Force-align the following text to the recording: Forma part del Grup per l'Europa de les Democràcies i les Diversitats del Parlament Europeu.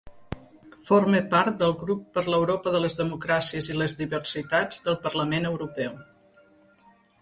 Forma 0.87 1.19
part 1.33 1.59
del 1.59 1.75
Grup 1.83 2.01
per 2.17 2.25
l'Europa 2.29 2.75
de 2.77 2.81
les 2.87 2.97
Democràcies 3.03 3.71
i 3.75 3.79
les 3.79 3.97
Diversitats 4.03 4.85
del 4.89 5.01
Parlament 5.09 5.51
Europeu. 5.55 5.99